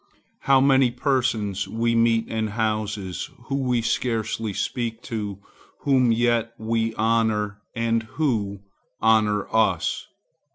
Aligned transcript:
How 0.39 0.59
many 0.59 0.89
persons 0.89 1.67
we 1.67 1.93
meet 1.93 2.27
in 2.27 2.47
houses, 2.47 3.29
whom 3.49 3.67
we 3.67 3.83
scarcely 3.83 4.51
speak 4.51 5.03
to, 5.03 5.37
whom 5.81 6.11
yet 6.11 6.53
we 6.57 6.95
honor, 6.95 7.61
and 7.75 8.01
who 8.15 8.61
honor 8.99 9.47
us! 9.55 10.07